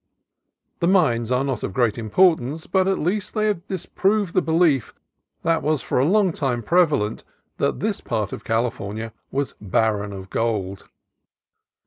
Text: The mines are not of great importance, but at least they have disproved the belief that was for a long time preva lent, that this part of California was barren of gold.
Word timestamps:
The 0.79 0.87
mines 0.87 1.31
are 1.31 1.43
not 1.43 1.61
of 1.61 1.73
great 1.75 1.95
importance, 1.95 2.65
but 2.65 2.87
at 2.87 2.97
least 2.97 3.35
they 3.35 3.45
have 3.45 3.67
disproved 3.67 4.33
the 4.33 4.41
belief 4.41 4.95
that 5.43 5.61
was 5.61 5.83
for 5.83 5.99
a 5.99 6.05
long 6.07 6.33
time 6.33 6.63
preva 6.63 6.99
lent, 7.01 7.23
that 7.57 7.81
this 7.81 8.01
part 8.01 8.33
of 8.33 8.43
California 8.43 9.13
was 9.29 9.53
barren 9.61 10.11
of 10.11 10.31
gold. 10.31 10.89